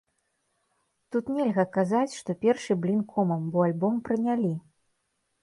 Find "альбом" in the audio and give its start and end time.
3.67-4.01